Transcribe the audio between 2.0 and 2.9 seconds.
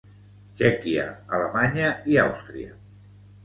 i Àustria.